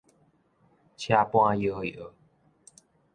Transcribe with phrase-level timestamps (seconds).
[0.97, 2.13] 車搬搖搖